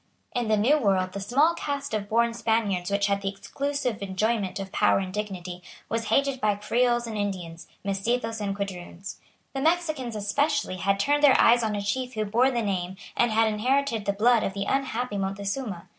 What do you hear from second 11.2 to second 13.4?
their eyes on a chief who bore the name and